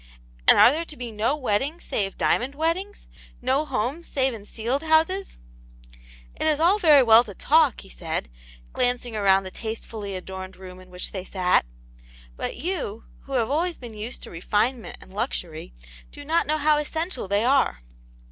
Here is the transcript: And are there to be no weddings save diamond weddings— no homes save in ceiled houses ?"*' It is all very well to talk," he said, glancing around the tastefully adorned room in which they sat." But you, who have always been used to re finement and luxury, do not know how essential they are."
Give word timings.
And 0.47 0.57
are 0.57 0.71
there 0.71 0.85
to 0.85 0.97
be 0.97 1.11
no 1.11 1.35
weddings 1.35 1.83
save 1.83 2.17
diamond 2.17 2.55
weddings— 2.55 3.05
no 3.49 3.65
homes 3.65 4.07
save 4.07 4.33
in 4.33 4.47
ceiled 4.47 4.81
houses 4.81 5.37
?"*' 6.09 6.35
It 6.41 6.47
is 6.47 6.59
all 6.59 6.79
very 6.79 7.03
well 7.03 7.23
to 7.23 7.35
talk," 7.35 7.81
he 7.81 7.89
said, 7.91 8.27
glancing 8.73 9.15
around 9.15 9.43
the 9.43 9.51
tastefully 9.51 10.15
adorned 10.15 10.57
room 10.57 10.79
in 10.79 10.89
which 10.89 11.11
they 11.11 11.23
sat." 11.23 11.67
But 12.35 12.57
you, 12.57 13.03
who 13.25 13.33
have 13.33 13.51
always 13.51 13.77
been 13.77 13.93
used 13.93 14.23
to 14.23 14.31
re 14.31 14.41
finement 14.41 14.97
and 15.01 15.13
luxury, 15.13 15.71
do 16.11 16.25
not 16.25 16.47
know 16.47 16.57
how 16.57 16.79
essential 16.79 17.27
they 17.27 17.45
are." 17.45 17.83